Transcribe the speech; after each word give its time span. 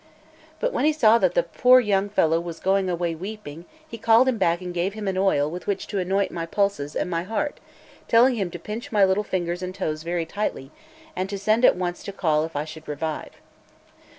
But 0.59 0.73
when 0.73 0.85
he 0.85 0.93
saw 0.93 1.19
that 1.19 1.35
the 1.35 1.43
poor 1.43 1.79
young 1.79 2.09
fellow 2.09 2.39
was 2.41 2.59
going 2.59 2.89
away 2.89 3.13
weeping, 3.13 3.65
he 3.87 3.99
called 3.99 4.27
him 4.27 4.39
back 4.39 4.59
and 4.59 4.73
gave 4.73 4.95
him 4.95 5.07
an 5.07 5.15
oil 5.15 5.47
with 5.47 5.67
which 5.67 5.85
to 5.89 5.99
anoint 5.99 6.31
my 6.31 6.47
pulses, 6.47 6.95
and 6.95 7.07
my 7.07 7.21
heart, 7.21 7.59
telling 8.07 8.33
him 8.33 8.49
to 8.49 8.57
pinch 8.57 8.91
my 8.91 9.05
little 9.05 9.23
fingers 9.23 9.61
and 9.61 9.75
toes 9.75 10.01
very 10.01 10.25
tightly, 10.25 10.71
and 11.15 11.29
to 11.29 11.37
send 11.37 11.63
at 11.63 11.75
once 11.77 12.01
to 12.05 12.11
call 12.11 12.41
him 12.41 12.47
if 12.47 12.55
I 12.55 12.65
should 12.65 12.87
revive. 12.87 13.33